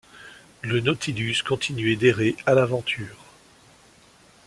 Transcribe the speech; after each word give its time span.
Le 0.63 0.79
Nautilus 0.79 1.43
continuait 1.45 1.95
d’errer 1.95 2.35
à 2.47 2.55
l’aventure. 2.55 3.23